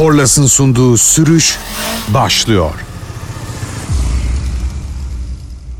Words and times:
Korlas'ın 0.00 0.46
sunduğu 0.46 0.96
sürüş 0.96 1.58
başlıyor. 2.08 2.70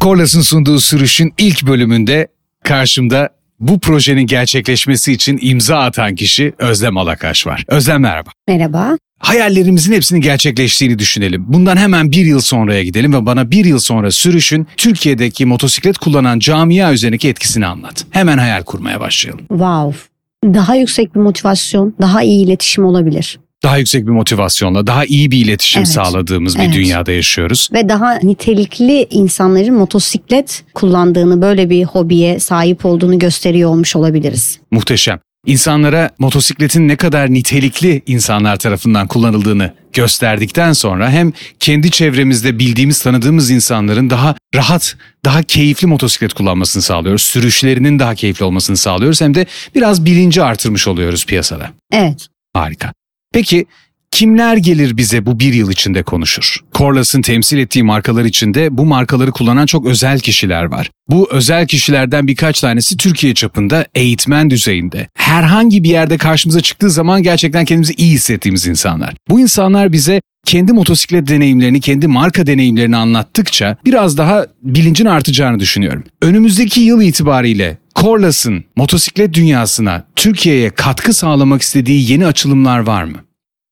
Korlas'ın 0.00 0.40
sunduğu 0.40 0.80
sürüşün 0.80 1.34
ilk 1.38 1.66
bölümünde 1.66 2.28
karşımda 2.64 3.28
bu 3.60 3.80
projenin 3.80 4.26
gerçekleşmesi 4.26 5.12
için 5.12 5.38
imza 5.42 5.78
atan 5.78 6.14
kişi 6.14 6.52
Özlem 6.58 6.96
Alakaş 6.96 7.46
var. 7.46 7.64
Özlem 7.68 8.00
merhaba. 8.00 8.30
Merhaba. 8.48 8.98
Hayallerimizin 9.18 9.92
hepsinin 9.92 10.20
gerçekleştiğini 10.20 10.98
düşünelim. 10.98 11.44
Bundan 11.48 11.76
hemen 11.76 12.12
bir 12.12 12.24
yıl 12.24 12.40
sonraya 12.40 12.82
gidelim 12.82 13.14
ve 13.14 13.26
bana 13.26 13.50
bir 13.50 13.64
yıl 13.64 13.78
sonra 13.78 14.10
sürüşün 14.10 14.66
Türkiye'deki 14.76 15.46
motosiklet 15.46 15.98
kullanan 15.98 16.38
camia 16.38 16.92
üzerindeki 16.92 17.28
etkisini 17.28 17.66
anlat. 17.66 18.06
Hemen 18.10 18.38
hayal 18.38 18.62
kurmaya 18.62 19.00
başlayalım. 19.00 19.46
Wow. 19.48 19.98
Daha 20.44 20.74
yüksek 20.74 21.14
bir 21.14 21.20
motivasyon, 21.20 21.94
daha 22.00 22.22
iyi 22.22 22.44
iletişim 22.44 22.84
olabilir. 22.84 23.38
Daha 23.62 23.78
yüksek 23.78 24.06
bir 24.06 24.10
motivasyonla, 24.10 24.86
daha 24.86 25.04
iyi 25.04 25.30
bir 25.30 25.44
iletişim 25.44 25.80
Evet. 25.80 25.88
sağladığımız 25.88 26.56
bir 26.58 26.62
Evet. 26.62 26.74
dünyada 26.74 27.12
yaşıyoruz. 27.12 27.68
Ve 27.72 27.88
daha 27.88 28.14
nitelikli 28.14 29.06
insanların 29.10 29.74
motosiklet 29.74 30.64
kullandığını, 30.74 31.42
böyle 31.42 31.70
bir 31.70 31.84
hobiye 31.84 32.40
sahip 32.40 32.86
olduğunu 32.86 33.18
gösteriyor 33.18 33.70
olmuş 33.70 33.96
olabiliriz. 33.96 34.58
Muhteşem. 34.70 35.18
İnsanlara 35.46 36.10
motosikletin 36.18 36.88
ne 36.88 36.96
kadar 36.96 37.32
nitelikli 37.32 38.02
insanlar 38.06 38.56
tarafından 38.56 39.06
kullanıldığını 39.06 39.74
gösterdikten 39.92 40.72
sonra 40.72 41.10
hem 41.10 41.32
kendi 41.60 41.90
çevremizde 41.90 42.58
bildiğimiz, 42.58 43.02
tanıdığımız 43.02 43.50
insanların 43.50 44.10
daha 44.10 44.34
rahat, 44.54 44.96
daha 45.24 45.42
keyifli 45.42 45.86
motosiklet 45.86 46.32
kullanmasını 46.32 46.82
sağlıyoruz. 46.82 47.22
Sürüşlerinin 47.22 47.98
daha 47.98 48.14
keyifli 48.14 48.44
olmasını 48.44 48.76
sağlıyoruz. 48.76 49.20
Hem 49.20 49.34
de 49.34 49.46
biraz 49.74 50.04
bilinci 50.04 50.42
artırmış 50.42 50.88
oluyoruz 50.88 51.26
piyasada. 51.26 51.70
Evet. 51.92 52.26
Harika. 52.54 52.92
Peki 53.32 53.66
kimler 54.10 54.56
gelir 54.56 54.96
bize 54.96 55.26
bu 55.26 55.40
bir 55.40 55.54
yıl 55.54 55.70
içinde 55.70 56.02
konuşur? 56.02 56.56
Corlas'ın 56.74 57.22
temsil 57.22 57.58
ettiği 57.58 57.82
markalar 57.82 58.24
içinde 58.24 58.78
bu 58.78 58.84
markaları 58.84 59.30
kullanan 59.32 59.66
çok 59.66 59.86
özel 59.86 60.20
kişiler 60.20 60.64
var. 60.64 60.90
Bu 61.08 61.28
özel 61.30 61.66
kişilerden 61.66 62.26
birkaç 62.26 62.60
tanesi 62.60 62.96
Türkiye 62.96 63.34
çapında 63.34 63.86
eğitmen 63.94 64.50
düzeyinde. 64.50 65.08
Herhangi 65.14 65.84
bir 65.84 65.90
yerde 65.90 66.18
karşımıza 66.18 66.60
çıktığı 66.60 66.90
zaman 66.90 67.22
gerçekten 67.22 67.64
kendimizi 67.64 67.94
iyi 67.94 68.12
hissettiğimiz 68.12 68.66
insanlar. 68.66 69.14
Bu 69.28 69.40
insanlar 69.40 69.92
bize 69.92 70.20
kendi 70.46 70.72
motosiklet 70.72 71.28
deneyimlerini, 71.28 71.80
kendi 71.80 72.06
marka 72.06 72.46
deneyimlerini 72.46 72.96
anlattıkça 72.96 73.76
biraz 73.84 74.18
daha 74.18 74.46
bilincin 74.62 75.06
artacağını 75.06 75.60
düşünüyorum. 75.60 76.04
Önümüzdeki 76.22 76.80
yıl 76.80 77.02
itibariyle 77.02 77.78
Corlas'ın 78.00 78.64
motosiklet 78.76 79.34
dünyasına, 79.34 80.04
Türkiye'ye 80.16 80.70
katkı 80.70 81.12
sağlamak 81.12 81.62
istediği 81.62 82.12
yeni 82.12 82.26
açılımlar 82.26 82.78
var 82.78 83.04
mı? 83.04 83.18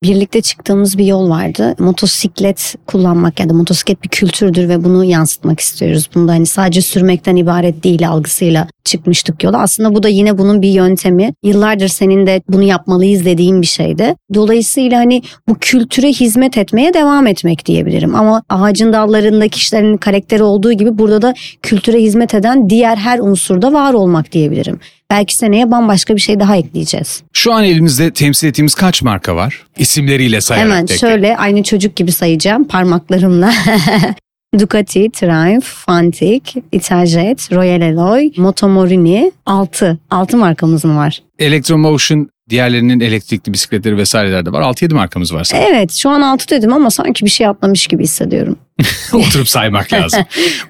Birlikte 0.03 0.41
çıktığımız 0.41 0.97
bir 0.97 1.05
yol 1.05 1.29
vardı. 1.29 1.75
Motosiklet 1.79 2.75
kullanmak 2.87 3.39
ya 3.39 3.49
da 3.49 3.53
motosiklet 3.53 4.03
bir 4.03 4.09
kültürdür 4.09 4.69
ve 4.69 4.83
bunu 4.83 5.05
yansıtmak 5.05 5.59
istiyoruz. 5.59 6.09
Bunda 6.15 6.31
hani 6.31 6.45
sadece 6.45 6.81
sürmekten 6.81 7.35
ibaret 7.35 7.83
değil 7.83 8.09
algısıyla 8.09 8.67
çıkmıştık 8.89 9.43
yola. 9.43 9.61
Aslında 9.61 9.95
bu 9.95 10.03
da 10.03 10.09
yine 10.09 10.37
bunun 10.37 10.61
bir 10.61 10.69
yöntemi. 10.69 11.33
Yıllardır 11.43 11.87
senin 11.87 12.27
de 12.27 12.41
bunu 12.49 12.63
yapmalıyız 12.63 13.25
dediğin 13.25 13.61
bir 13.61 13.67
şeydi. 13.67 14.15
Dolayısıyla 14.33 14.99
hani 14.99 15.21
bu 15.49 15.57
kültüre 15.61 16.07
hizmet 16.07 16.57
etmeye 16.57 16.93
devam 16.93 17.27
etmek 17.27 17.65
diyebilirim. 17.65 18.15
Ama 18.15 18.43
ağacın 18.49 18.93
dallarında 18.93 19.47
kişilerin 19.47 19.97
karakteri 19.97 20.43
olduğu 20.43 20.73
gibi 20.73 20.97
burada 20.97 21.21
da 21.21 21.33
kültüre 21.61 21.97
hizmet 22.01 22.33
eden 22.33 22.69
diğer 22.69 22.95
her 22.97 23.19
unsurda 23.19 23.73
var 23.73 23.93
olmak 23.93 24.31
diyebilirim. 24.31 24.79
Belki 25.11 25.35
seneye 25.35 25.71
bambaşka 25.71 26.15
bir 26.15 26.21
şey 26.21 26.39
daha 26.39 26.55
ekleyeceğiz. 26.57 27.23
Şu 27.33 27.53
an 27.53 27.63
elimizde 27.63 28.13
temsil 28.13 28.47
ettiğimiz 28.47 28.75
kaç 28.75 29.01
marka 29.01 29.35
var? 29.35 29.65
İsimleriyle 29.77 30.41
sayarak 30.41 30.65
Hemen 30.71 30.85
tek. 30.85 30.99
şöyle 30.99 31.37
aynı 31.37 31.63
çocuk 31.63 31.95
gibi 31.95 32.11
sayacağım 32.11 32.63
parmaklarımla. 32.67 33.51
Ducati, 34.59 35.09
Triumph, 35.11 35.65
Fantic, 35.65 36.41
Italjet, 36.71 37.51
Royal 37.51 37.81
Alloy, 37.81 38.31
Motomorini 38.37 39.31
6. 39.45 39.99
6 40.09 40.37
markamız 40.37 40.85
mı 40.85 40.95
var? 40.97 41.21
Electromotion 41.39 42.29
diğerlerinin 42.49 42.99
elektrikli 42.99 43.53
bisikletleri 43.53 43.97
vesaireler 43.97 44.45
de 44.45 44.51
var. 44.51 44.61
6-7 44.61 44.93
markamız 44.93 45.33
var 45.33 45.43
sanırım. 45.43 45.67
Evet 45.71 45.93
şu 45.93 46.09
an 46.09 46.21
6 46.21 46.49
dedim 46.49 46.73
ama 46.73 46.91
sanki 46.91 47.25
bir 47.25 47.29
şey 47.29 47.47
atlamış 47.47 47.87
gibi 47.87 48.03
hissediyorum. 48.03 48.57
Oturup 49.13 49.49
saymak 49.49 49.93
lazım. 49.93 50.23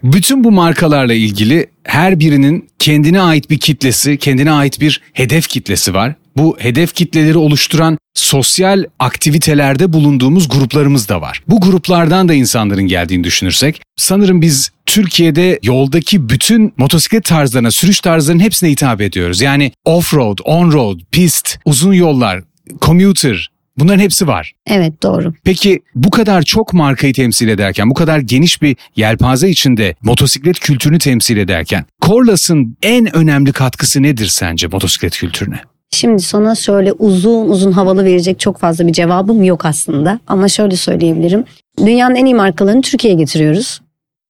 Bütün 0.04 0.44
bu 0.44 0.52
markalarla 0.52 1.14
ilgili 1.14 1.68
her 1.84 2.20
birinin 2.20 2.70
kendine 2.80 3.22
ait 3.22 3.50
bir 3.50 3.58
kitlesi, 3.58 4.18
kendine 4.18 4.52
ait 4.52 4.82
bir 4.82 5.02
hedef 5.14 5.48
kitlesi 5.48 5.94
var. 5.94 6.16
Bu 6.40 6.58
hedef 6.60 6.94
kitleleri 6.94 7.38
oluşturan 7.38 7.98
sosyal 8.14 8.84
aktivitelerde 9.00 9.94
bulunduğumuz 9.94 10.50
gruplarımız 10.50 11.10
da 11.10 11.22
var. 11.22 11.44
Bu 11.48 11.62
gruplardan 11.62 12.30
da 12.30 12.34
insanların 12.34 12.84
geldiğini 12.84 13.24
düşünürsek 13.24 13.82
sanırım 13.98 14.42
biz 14.42 14.72
Türkiye'de 14.86 15.60
yoldaki 15.64 16.30
bütün 16.30 16.74
motosiklet 16.78 17.24
tarzlarına, 17.24 17.72
sürüş 17.72 18.00
tarzlarının 18.00 18.44
hepsine 18.44 18.70
hitap 18.70 19.02
ediyoruz. 19.02 19.42
Yani 19.42 19.72
off-road, 19.86 20.42
on-road, 20.42 21.00
pist, 21.12 21.60
uzun 21.66 21.94
yollar, 21.94 22.44
commuter 22.82 23.50
bunların 23.78 24.00
hepsi 24.00 24.28
var. 24.28 24.54
Evet 24.68 25.04
doğru. 25.04 25.34
Peki 25.44 25.80
bu 25.96 26.10
kadar 26.10 26.42
çok 26.42 26.74
markayı 26.74 27.14
temsil 27.14 27.48
ederken, 27.48 27.90
bu 27.90 27.94
kadar 27.94 28.20
geniş 28.20 28.62
bir 28.62 28.76
yelpaze 28.96 29.50
içinde 29.50 29.96
motosiklet 30.02 30.60
kültürünü 30.60 31.00
temsil 31.00 31.38
ederken, 31.38 31.86
Corlas'ın 32.02 32.78
en 32.84 33.16
önemli 33.16 33.52
katkısı 33.52 34.04
nedir 34.04 34.28
sence 34.28 34.68
motosiklet 34.68 35.18
kültürüne? 35.18 35.62
Şimdi 35.92 36.22
sana 36.22 36.56
şöyle 36.56 36.92
uzun 36.92 37.50
uzun 37.50 37.72
havalı 37.72 38.06
verecek 38.06 38.40
çok 38.40 38.58
fazla 38.58 38.88
bir 38.88 38.94
cevabım 38.94 39.44
yok 39.44 39.66
aslında. 39.66 40.20
Ama 40.28 40.48
şöyle 40.48 40.76
söyleyebilirim. 40.76 41.44
Dünyanın 41.86 42.16
en 42.16 42.26
iyi 42.26 42.36
markalarını 42.36 42.82
Türkiye'ye 42.82 43.20
getiriyoruz. 43.20 43.82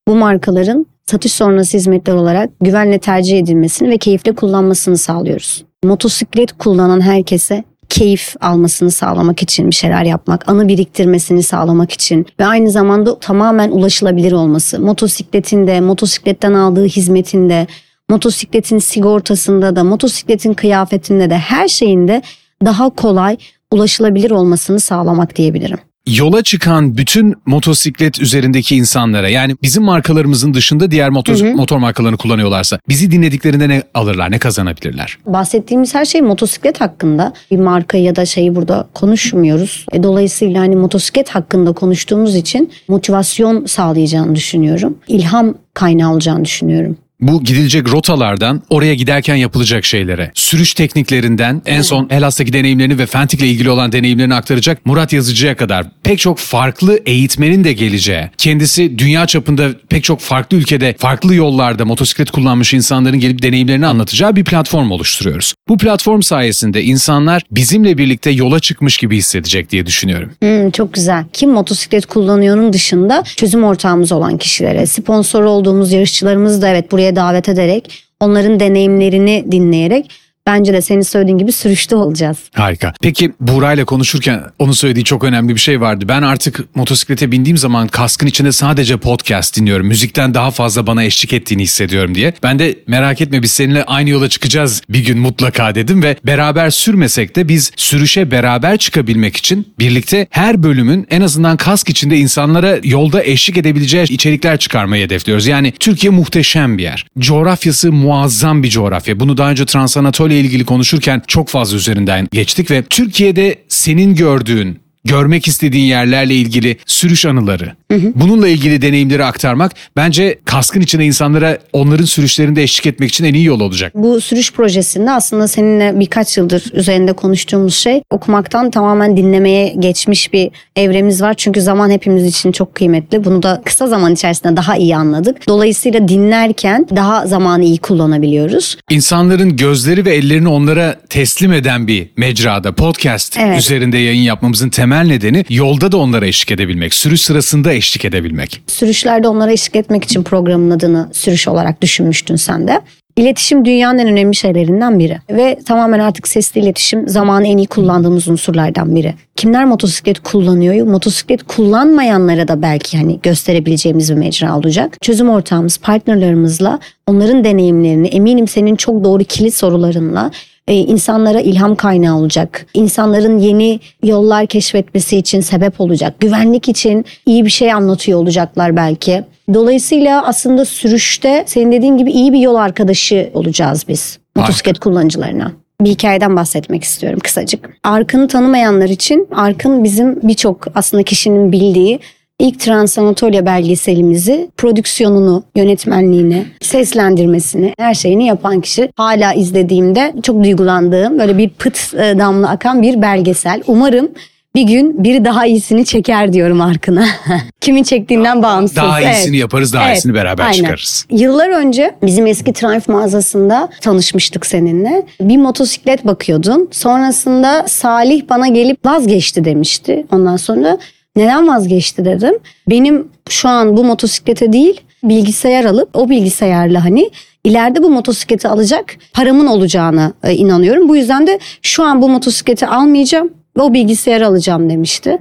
Bu 0.08 0.16
markaların 0.16 0.86
satış 1.06 1.34
sonrası 1.34 1.78
hizmetler 1.78 2.14
olarak 2.14 2.50
güvenle 2.62 3.00
tercih 3.00 3.40
edilmesini 3.40 3.90
ve 3.90 3.98
keyifle 3.98 4.36
kullanmasını 4.36 4.98
sağlıyoruz. 4.98 5.66
Motosiklet 5.84 6.52
kullanan 6.52 7.02
herkese 7.02 7.64
keyif 7.90 8.36
almasını 8.42 8.92
sağlamak 8.92 9.44
için 9.44 9.70
bir 9.70 9.76
şeyler 9.76 10.04
yapmak, 10.04 10.50
anı 10.50 10.68
biriktirmesini 10.68 11.44
sağlamak 11.44 11.92
için 11.92 12.26
ve 12.40 12.46
aynı 12.46 12.72
zamanda 12.72 13.20
tamamen 13.20 13.72
ulaşılabilir 13.72 14.32
olması. 14.32 14.80
Motosikletinde, 14.80 15.82
motosikletten 15.82 16.54
aldığı 16.54 16.86
hizmetinde, 16.86 17.68
motosikletin 18.10 18.80
sigortasında 18.80 19.76
da, 19.76 19.84
motosikletin 19.84 20.54
kıyafetinde 20.54 21.30
de 21.30 21.38
her 21.38 21.68
şeyinde 21.68 22.22
daha 22.66 22.90
kolay 22.90 23.38
ulaşılabilir 23.72 24.32
olmasını 24.32 24.80
sağlamak 24.80 25.36
diyebilirim. 25.36 25.78
Yola 26.18 26.44
çıkan 26.44 26.98
bütün 26.98 27.36
motosiklet 27.46 28.22
üzerindeki 28.22 28.76
insanlara 28.76 29.30
yani 29.30 29.56
bizim 29.64 29.84
markalarımızın 29.84 30.54
dışında 30.54 30.92
diğer 30.92 31.10
motor, 31.10 31.54
motor 31.54 31.78
markalarını 31.78 32.18
kullanıyorlarsa 32.18 32.80
bizi 32.90 33.12
dinlediklerinde 33.12 33.70
ne 33.70 33.84
alırlar, 33.94 34.32
ne 34.32 34.40
kazanabilirler? 34.40 35.18
Bahsettiğimiz 35.26 35.96
her 35.96 36.06
şey 36.06 36.22
motosiklet 36.22 36.82
hakkında. 36.82 37.34
Bir 37.52 37.58
marka 37.58 37.98
ya 37.98 38.16
da 38.16 38.26
şeyi 38.26 38.56
burada 38.56 38.88
konuşmuyoruz. 38.94 39.86
E, 39.92 40.04
dolayısıyla 40.04 40.62
hani 40.62 40.76
motosiklet 40.76 41.30
hakkında 41.30 41.72
konuştuğumuz 41.72 42.36
için 42.36 42.72
motivasyon 42.88 43.66
sağlayacağını 43.66 44.36
düşünüyorum. 44.36 44.98
İlham 45.08 45.54
kaynağı 45.74 46.14
olacağını 46.14 46.46
düşünüyorum. 46.46 46.98
Bu 47.22 47.44
gidilecek 47.44 47.92
rotalardan 47.92 48.62
oraya 48.70 48.94
giderken 48.94 49.36
yapılacak 49.36 49.86
şeylere, 49.86 50.32
sürüş 50.34 50.74
tekniklerinden 50.74 51.62
en 51.66 51.82
son 51.82 52.10
Hellas'taki 52.10 52.54
deneyimlerini 52.54 52.98
ve 52.98 53.06
Fentik'le 53.06 53.42
ilgili 53.42 53.70
olan 53.70 53.92
deneyimlerini 53.92 54.34
aktaracak 54.34 54.86
Murat 54.86 55.14
Yazıcı'ya 55.14 55.56
kadar 55.56 55.86
pek 56.04 56.20
çok 56.20 56.38
farklı 56.38 57.00
eğitmenin 57.06 57.64
de 57.64 57.74
geleceği, 57.74 58.30
kendisi 58.38 58.98
dünya 58.98 59.28
çapında 59.28 59.70
pek 59.90 60.04
çok 60.04 60.20
farklı 60.20 60.58
ülkede, 60.58 60.96
farklı 60.98 61.36
yollarda 61.36 61.86
motosiklet 61.86 62.32
kullanmış 62.32 62.74
insanların 62.74 63.20
gelip 63.20 63.42
deneyimlerini 63.42 63.88
anlatacağı 63.88 64.36
bir 64.36 64.44
platform 64.44 64.92
oluşturuyoruz. 64.92 65.54
Bu 65.70 65.78
platform 65.78 66.22
sayesinde 66.22 66.84
insanlar 66.84 67.44
bizimle 67.52 67.98
birlikte 67.98 68.32
yola 68.32 68.60
çıkmış 68.60 68.98
gibi 68.98 69.18
hissedecek 69.18 69.72
diye 69.72 69.86
düşünüyorum. 69.86 70.32
Hmm, 70.42 70.72
çok 70.72 70.94
güzel. 70.94 71.26
Kim 71.34 71.52
motosiklet 71.52 72.06
kullanıyor'nun 72.06 72.74
dışında 72.74 73.24
çözüm 73.36 73.64
ortağımız 73.64 74.12
olan 74.12 74.38
kişilere, 74.38 74.86
sponsor 74.86 75.44
olduğumuz 75.44 75.92
yarışçılarımızı 75.92 76.62
da 76.62 76.70
evet 76.70 76.92
buraya 76.92 77.09
davet 77.16 77.50
ederek, 77.50 78.04
onların 78.20 78.60
deneyimlerini 78.60 79.46
dinleyerek 79.52 80.12
bence 80.50 80.74
de 80.74 80.82
senin 80.82 81.02
söylediğin 81.02 81.38
gibi 81.38 81.52
sürüşte 81.52 81.96
olacağız. 81.96 82.38
Harika. 82.54 82.94
Peki 83.02 83.34
Buğra'yla 83.40 83.86
konuşurken 83.86 84.44
onun 84.60 84.72
söylediği 84.72 85.06
çok 85.06 85.24
önemli 85.24 85.56
bir 85.56 85.60
şey 85.60 85.82
vardı. 85.82 86.06
Ben 86.08 86.22
artık 86.22 86.76
motosiklete 86.76 87.32
bindiğim 87.32 87.58
zaman 87.58 87.88
kaskın 87.88 88.28
içinde 88.28 88.52
sadece 88.52 88.98
podcast 88.98 89.58
dinliyorum. 89.58 89.88
Müzikten 89.88 90.34
daha 90.34 90.52
fazla 90.52 90.88
bana 90.88 91.04
eşlik 91.04 91.34
ettiğini 91.34 91.64
hissediyorum 91.64 92.16
diye. 92.16 92.34
Ben 92.44 92.60
de 92.60 92.76
merak 92.88 93.22
etme 93.22 93.42
biz 93.42 93.52
seninle 93.52 93.84
aynı 93.84 94.10
yola 94.10 94.30
çıkacağız 94.30 94.82
bir 94.90 95.06
gün 95.06 95.20
mutlaka 95.20 95.76
dedim 95.76 96.04
ve 96.04 96.16
beraber 96.26 96.70
sürmesek 96.70 97.36
de 97.36 97.48
biz 97.48 97.72
sürüşe 97.76 98.32
beraber 98.32 98.78
çıkabilmek 98.78 99.38
için 99.38 99.68
birlikte 99.80 100.28
her 100.30 100.64
bölümün 100.64 101.08
en 101.10 101.22
azından 101.22 101.58
kask 101.58 101.90
içinde 101.90 102.18
insanlara 102.18 102.78
yolda 102.84 103.24
eşlik 103.24 103.58
edebileceği 103.58 104.04
içerikler 104.04 104.58
çıkarmayı 104.58 105.06
hedefliyoruz. 105.06 105.48
Yani 105.48 105.74
Türkiye 105.80 106.12
muhteşem 106.12 106.78
bir 106.78 106.84
yer. 106.84 107.06
Coğrafyası 107.20 107.92
muazzam 107.92 108.64
bir 108.64 108.70
coğrafya. 108.70 109.20
Bunu 109.20 109.38
daha 109.38 109.52
önce 109.52 109.66
Trans 109.66 109.98
Anatolia 109.98 110.39
ilgili 110.40 110.66
konuşurken 110.66 111.22
çok 111.28 111.50
fazla 111.50 111.78
üzerinden 111.78 112.28
geçtik 112.32 112.72
ve 112.72 112.84
Türkiye'de 112.84 113.56
senin 113.68 114.16
gördüğün 114.16 114.80
görmek 115.06 115.48
istediğin 115.48 115.86
yerlerle 115.86 116.36
ilgili 116.36 116.78
sürüş 116.86 117.26
anıları, 117.26 117.76
bununla 118.16 118.48
ilgili 118.48 118.82
deneyimleri 118.82 119.24
aktarmak 119.24 119.72
bence 119.96 120.40
kaskın 120.46 120.82
içinde 120.82 121.06
insanlara 121.06 121.58
onların 121.74 122.06
sürüşlerinde 122.06 122.64
eşlik 122.64 122.86
etmek 122.86 123.10
için 123.10 123.26
en 123.26 123.34
iyi 123.34 123.46
yol 123.46 123.60
olacak. 123.60 123.92
Bu 123.96 124.22
sürüş 124.22 124.54
projesinde 124.54 125.12
aslında 125.12 125.48
seninle 125.48 126.00
birkaç 126.00 126.38
yıldır 126.38 126.64
üzerinde 126.74 127.14
konuştuğumuz 127.14 127.76
şey 127.76 128.02
okumaktan 128.10 128.72
tamamen 128.72 129.18
dinlemeye 129.18 129.76
geçmiş 129.80 130.34
bir 130.34 130.52
evremiz 130.76 131.22
var. 131.22 131.34
Çünkü 131.34 131.62
zaman 131.62 131.90
hepimiz 131.90 132.26
için 132.26 132.52
çok 132.52 132.76
kıymetli. 132.76 133.24
Bunu 133.24 133.44
da 133.44 133.62
kısa 133.66 133.88
zaman 133.88 134.14
içerisinde 134.14 134.56
daha 134.58 134.78
iyi 134.78 134.96
anladık. 134.96 135.48
Dolayısıyla 135.48 136.08
dinlerken 136.08 136.88
daha 136.96 137.28
zamanı 137.28 137.64
iyi 137.64 137.78
kullanabiliyoruz. 137.78 138.78
İnsanların 138.90 139.56
gözleri 139.56 140.06
ve 140.06 140.16
ellerini 140.16 140.48
onlara 140.48 140.96
teslim 141.10 141.54
eden 141.54 141.88
bir 141.88 142.08
mecrada, 142.18 142.72
podcast 142.72 143.38
Evet. 143.40 143.60
üzerinde 143.60 143.98
yayın 143.98 144.22
yapmamızın 144.22 144.70
temel 144.70 144.89
nedeni 144.90 145.46
yolda 145.50 145.92
da 145.92 145.98
onlara 145.98 146.28
eşlik 146.28 146.52
edebilmek, 146.52 146.94
sürüş 146.94 147.22
sırasında 147.22 147.74
eşlik 147.74 148.06
edebilmek. 148.06 148.62
Sürüşlerde 148.68 149.28
onlara 149.28 149.52
eşlik 149.52 149.76
etmek 149.76 150.04
için 150.04 150.24
programın 150.24 150.72
adını 150.72 151.10
sürüş 151.14 151.48
olarak 151.48 151.82
düşünmüştün 151.82 152.36
sen 152.36 152.68
de. 152.68 152.82
İletişim 153.20 153.66
dünyanın 153.66 153.98
en 153.98 154.08
önemli 154.08 154.36
şeylerinden 154.36 155.00
biri 155.00 155.18
ve 155.30 155.60
tamamen 155.66 156.00
artık 156.00 156.28
sesli 156.28 156.62
iletişim 156.62 157.08
zamanı 157.08 157.48
en 157.48 157.58
iyi 157.58 157.68
kullandığımız 157.68 158.28
unsurlardan 158.28 158.96
biri. 158.96 159.14
Kimler 159.36 159.66
motosiklet 159.66 160.20
kullanıyor? 160.20 160.88
Motosiklet 160.88 161.44
kullanmayanlara 161.44 162.48
da 162.48 162.62
belki 162.62 162.98
hani 162.98 163.20
gösterebileceğimiz 163.24 164.10
bir 164.10 164.16
mecra 164.16 164.58
olacak. 164.58 164.98
Çözüm 165.02 165.30
ortağımız, 165.30 165.78
partnerlerimizle 165.78 166.70
onların 167.08 167.44
deneyimlerini 167.44 168.08
eminim 168.08 168.48
senin 168.48 168.76
çok 168.76 169.04
doğru 169.04 169.24
kilit 169.24 169.54
sorularınla 169.54 170.32
e, 170.70 170.76
insanlara 170.76 171.42
ilham 171.42 171.76
kaynağı 171.76 172.18
olacak. 172.18 172.66
İnsanların 172.74 173.40
yeni 173.40 173.80
yollar 174.04 174.48
keşfetmesi 174.48 175.18
için 175.18 175.42
sebep 175.42 175.82
olacak. 175.82 176.20
Güvenlik 176.20 176.70
için 176.70 177.06
iyi 177.26 177.46
bir 177.46 177.50
şey 177.50 177.74
anlatıyor 177.74 178.20
olacaklar 178.20 178.76
belki. 178.76 179.24
Dolayısıyla 179.54 180.26
aslında 180.26 180.66
sürüşte 180.66 181.44
senin 181.48 181.72
dediğin 181.72 181.98
gibi 181.98 182.12
iyi 182.12 182.34
bir 182.34 182.40
yol 182.40 182.56
arkadaşı 182.56 183.30
olacağız 183.34 183.86
biz 183.88 184.20
motosiklet 184.36 184.80
kullanıcılarına. 184.80 185.52
Bir 185.82 185.90
hikayeden 185.90 186.36
bahsetmek 186.36 186.84
istiyorum 186.84 187.20
kısacık. 187.24 187.70
Arkın'ı 187.84 188.28
tanımayanlar 188.28 188.90
için 188.90 189.28
Arkın 189.36 189.84
bizim 189.84 190.20
birçok 190.22 190.68
aslında 190.76 191.04
kişinin 191.04 191.52
bildiği 191.52 192.00
ilk 192.40 192.60
Trans 192.60 192.98
Anatolia 192.98 193.46
belgeselimizi 193.46 194.50
prodüksiyonunu, 194.58 195.44
yönetmenliğini, 195.56 196.46
seslendirmesini, 196.62 197.74
her 197.80 197.94
şeyini 197.94 198.28
yapan 198.28 198.62
kişi. 198.62 198.92
Hala 198.96 199.34
izlediğimde 199.34 200.14
çok 200.24 200.44
duygulandığım 200.44 201.20
böyle 201.20 201.38
bir 201.38 201.50
pıt 201.50 201.94
e, 201.94 202.20
damla 202.20 202.50
akan 202.50 202.82
bir 202.82 203.02
belgesel. 203.02 203.62
Umarım 203.68 204.10
bir 204.56 204.64
gün 204.64 205.04
biri 205.04 205.26
daha 205.26 205.46
iyisini 205.46 205.86
çeker 205.86 206.34
diyorum 206.34 206.62
Arkın'a. 206.62 207.06
Kimin 207.62 207.84
çektiğinden 207.84 208.44
bağımsız. 208.44 208.76
Daha 208.78 209.02
Evet. 209.02 209.16
iyisini 209.16 209.38
yaparız, 209.38 209.74
daha 209.74 209.88
Evet, 209.88 209.98
iyisini 209.98 210.14
beraber 210.14 210.44
aynen. 210.44 210.54
çıkarırız. 210.54 211.06
Yıllar 211.12 211.50
önce 211.50 211.96
bizim 212.04 212.28
eski 212.28 212.54
Triumph 212.54 212.90
mağazasında 212.90 213.70
tanışmıştık 213.82 214.46
seninle. 214.46 215.06
Bir 215.22 215.38
motosiklet 215.38 216.08
bakıyordun. 216.08 216.68
Sonrasında 216.72 217.66
Salih 217.68 218.22
bana 218.30 218.48
gelip 218.48 218.86
vazgeçti 218.86 219.46
demişti. 219.46 220.06
Ondan 220.12 220.38
sonra 220.38 220.78
neden 221.20 221.48
vazgeçti 221.48 222.06
dedim. 222.06 222.34
Benim 222.70 223.08
şu 223.30 223.50
an 223.50 223.78
bu 223.78 223.84
motosiklete 223.84 224.54
değil 224.54 224.82
bilgisayar 225.04 225.66
alıp 225.66 225.90
o 225.94 226.10
bilgisayarla 226.10 226.86
hani 226.86 227.12
ileride 227.44 227.84
bu 227.84 227.90
motosikleti 227.90 228.48
alacak 228.48 228.96
paramın 229.14 229.48
olacağına 229.48 230.14
e, 230.24 230.34
inanıyorum. 230.34 230.90
Bu 230.90 230.96
yüzden 230.96 231.28
de 231.28 231.40
şu 231.62 231.84
an 231.84 232.02
bu 232.02 232.10
motosikleti 232.10 232.68
almayacağım 232.68 233.34
ve 233.58 233.62
o 233.62 233.74
bilgisayarı 233.74 234.28
alacağım 234.28 234.70
demişti. 234.70 235.18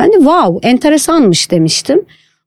Ben 0.00 0.12
de 0.12 0.16
wow 0.16 0.68
enteresanmış 0.68 1.50
demiştim. 1.50 2.04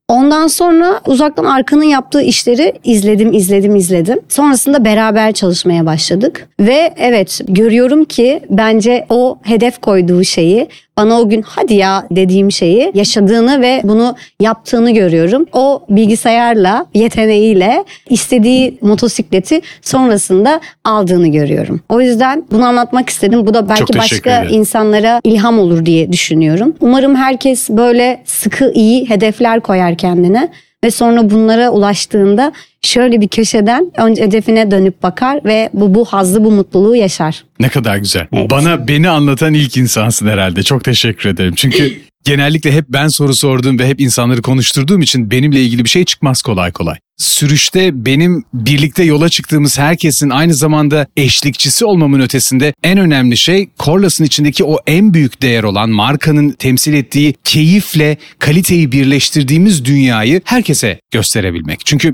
Ondan 0.07 0.47
sonra 0.47 1.01
uzaktan 1.07 1.45
Arkan'ın 1.45 1.83
yaptığı 1.83 2.21
işleri 2.21 2.73
izledim, 2.83 3.33
izledim, 3.33 3.75
izledim. 3.75 4.19
Sonrasında 4.29 4.85
beraber 4.85 5.31
çalışmaya 5.31 5.85
başladık. 5.85 6.49
Ve 6.59 6.93
evet 6.97 7.41
görüyorum 7.47 8.05
ki 8.05 8.41
bence 8.49 9.05
o 9.09 9.37
hedef 9.43 9.81
koyduğu 9.81 10.23
şeyi 10.23 10.67
bana 10.97 11.19
o 11.21 11.29
gün 11.29 11.41
hadi 11.41 11.73
ya 11.73 12.07
dediğim 12.11 12.51
şeyi 12.51 12.91
yaşadığını 12.93 13.61
ve 13.61 13.81
bunu 13.83 14.15
yaptığını 14.39 14.91
görüyorum. 14.91 15.45
O 15.53 15.83
bilgisayarla, 15.89 16.85
yeteneğiyle 16.93 17.83
istediği 18.09 18.77
motosikleti 18.81 19.61
sonrasında 19.81 20.61
aldığını 20.83 21.27
görüyorum. 21.27 21.81
O 21.89 22.01
yüzden 22.01 22.43
bunu 22.51 22.65
anlatmak 22.65 23.09
istedim. 23.09 23.47
Bu 23.47 23.53
da 23.53 23.69
belki 23.69 23.97
başka 23.97 24.41
ederim. 24.41 24.59
insanlara 24.59 25.21
ilham 25.23 25.59
olur 25.59 25.85
diye 25.85 26.11
düşünüyorum. 26.11 26.75
Umarım 26.79 27.15
herkes 27.15 27.69
böyle 27.69 28.23
sıkı 28.25 28.71
iyi 28.71 29.09
hedefler 29.09 29.59
koyar 29.59 29.97
kendine 29.97 30.49
ve 30.83 30.91
sonra 30.91 31.29
bunlara 31.29 31.69
ulaştığında 31.69 32.51
şöyle 32.85 33.21
bir 33.21 33.27
köşeden 33.27 33.91
önce 33.97 34.23
hedefine 34.23 34.71
dönüp 34.71 35.03
bakar 35.03 35.39
ve 35.45 35.69
bu 35.73 35.95
bu 35.95 36.05
hazzı 36.05 36.43
bu 36.43 36.51
mutluluğu 36.51 36.95
yaşar. 36.95 37.43
Ne 37.59 37.69
kadar 37.69 37.97
güzel. 37.97 38.27
Evet. 38.33 38.51
Bana 38.51 38.87
beni 38.87 39.09
anlatan 39.09 39.53
ilk 39.53 39.77
insansın 39.77 40.27
herhalde. 40.27 40.63
Çok 40.63 40.83
teşekkür 40.83 41.29
ederim. 41.29 41.53
Çünkü 41.55 41.93
genellikle 42.23 42.71
hep 42.71 42.85
ben 42.89 43.07
soru 43.07 43.35
sorduğum 43.35 43.79
ve 43.79 43.87
hep 43.87 44.01
insanları 44.01 44.41
konuşturduğum 44.41 45.01
için 45.01 45.31
benimle 45.31 45.61
ilgili 45.61 45.83
bir 45.83 45.89
şey 45.89 46.05
çıkmaz 46.05 46.41
kolay 46.41 46.71
kolay. 46.71 46.95
Sürüşte 47.17 48.05
benim 48.05 48.43
birlikte 48.53 49.03
yola 49.03 49.29
çıktığımız 49.29 49.79
herkesin 49.79 50.29
aynı 50.29 50.53
zamanda 50.53 51.07
eşlikçisi 51.17 51.85
olmamın 51.85 52.19
ötesinde 52.19 52.73
en 52.83 52.97
önemli 52.97 53.37
şey 53.37 53.69
Corlas'ın 53.79 54.23
içindeki 54.23 54.63
o 54.63 54.77
en 54.87 55.13
büyük 55.13 55.41
değer 55.41 55.63
olan 55.63 55.89
markanın 55.89 56.51
temsil 56.51 56.93
ettiği 56.93 57.33
keyifle 57.43 58.17
kaliteyi 58.39 58.91
birleştirdiğimiz 58.91 59.85
dünyayı 59.85 60.41
herkese 60.45 60.99
gösterebilmek. 61.11 61.85
Çünkü 61.85 62.13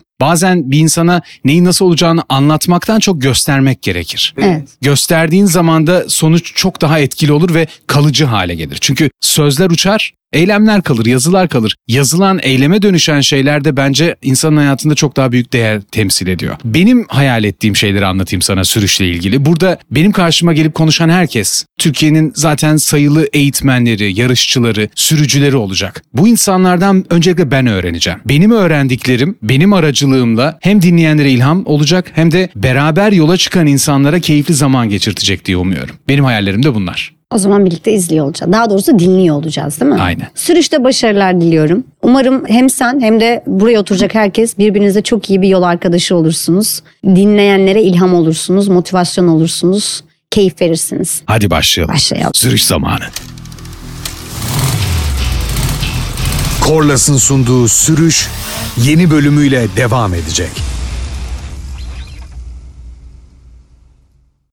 bazen 0.62 0.72
bir 0.72 0.80
insana 0.80 1.22
neyin 1.46 1.66
nasıl 1.66 1.86
olacağını 1.86 2.24
anlatmaktan 2.30 3.00
çok 3.00 3.22
göstermek 3.22 3.82
gerekir. 3.82 4.34
Evet. 4.38 4.70
Gösterdiğin 4.82 5.46
zaman 5.46 5.88
da 5.88 6.10
sonuç 6.10 6.56
çok 6.56 6.82
daha 6.82 7.00
etkili 7.00 7.32
olur 7.32 7.54
ve 7.54 7.68
kalıcı 7.88 8.26
hale 8.26 8.56
gelir. 8.56 8.78
Çünkü 8.82 9.10
sözler 9.22 9.70
uçar, 9.70 10.14
eylemler 10.34 10.82
kalır, 10.82 11.06
yazılar 11.06 11.50
kalır. 11.50 11.76
Yazılan 11.88 12.40
eyleme 12.42 12.82
dönüşen 12.82 13.22
şeyler 13.22 13.64
de 13.64 13.78
bence 13.78 14.16
insanın 14.22 14.58
hayatında 14.58 14.96
çok 14.96 15.18
daha 15.18 15.32
büyük 15.32 15.54
değer 15.54 15.82
temsil 15.82 16.28
ediyor. 16.28 16.56
Benim 16.66 17.06
hayal 17.08 17.44
ettiğim 17.44 17.76
şeyleri 17.76 18.06
anlatayım 18.06 18.42
sana 18.42 18.64
sürüşle 18.64 19.10
ilgili. 19.10 19.46
Burada 19.46 19.80
benim 19.92 20.12
karşıma 20.12 20.54
gelip 20.54 20.74
konuşan 20.74 21.10
herkes 21.10 21.66
Türkiye'nin 21.78 22.32
zaten 22.36 22.78
sayılı 22.78 23.28
eğitmenleri, 23.34 24.20
yarışçıları, 24.20 24.90
sürücüleri 24.96 25.56
olacak. 25.56 26.04
Bu 26.14 26.28
insanlardan 26.28 27.06
öncelikle 27.10 27.52
ben 27.52 27.68
öğreneceğim. 27.68 28.20
Benim 28.26 28.52
öğrendiklerim 28.52 29.38
benim 29.42 29.74
aracılığımla 29.74 30.58
hem 30.62 30.82
dinleyenlere 30.82 31.32
ilham 31.32 31.66
olacak 31.66 32.12
hem 32.14 32.32
de 32.32 32.50
beraber 32.56 33.12
yola 33.12 33.38
çıkan 33.38 33.68
insanlara 33.68 34.20
keyifli 34.20 34.54
zaman 34.54 34.90
geçirtecek 34.90 35.46
diye 35.46 35.58
umuyorum. 35.58 35.96
Benim 36.08 36.26
hayallerim 36.26 36.64
de 36.64 36.76
bunlar. 36.76 37.21
O 37.32 37.38
zaman 37.38 37.66
birlikte 37.66 37.92
izliyor 37.94 38.26
olacağız. 38.26 38.52
Daha 38.52 38.70
doğrusu 38.70 39.00
dinliyor 39.00 39.36
olacağız 39.36 39.80
değil 39.82 39.92
mi? 39.92 40.02
Aynen. 40.02 40.28
Sürüşte 40.36 40.84
başarılar 40.84 41.42
diliyorum. 41.42 41.84
Umarım 42.02 42.44
hem 42.48 42.70
sen 42.70 43.00
hem 43.02 43.20
de 43.20 43.44
buraya 43.48 43.80
oturacak 43.80 44.16
herkes 44.16 44.58
birbirinize 44.58 45.02
çok 45.02 45.30
iyi 45.30 45.42
bir 45.42 45.48
yol 45.48 45.64
arkadaşı 45.64 46.16
olursunuz. 46.16 46.82
Dinleyenlere 47.06 47.82
ilham 47.82 48.14
olursunuz, 48.14 48.68
motivasyon 48.68 49.28
olursunuz, 49.28 50.04
keyif 50.32 50.62
verirsiniz. 50.62 51.22
Hadi 51.26 51.50
başlayalım. 51.50 51.96
Başlayalım. 51.96 52.32
Sürüş 52.34 52.64
zamanı. 52.64 53.04
Korlas'ın 56.62 57.18
sunduğu 57.18 57.68
sürüş 57.68 58.28
yeni 58.78 59.12
bölümüyle 59.12 59.68
devam 59.78 60.14
edecek. 60.14 60.50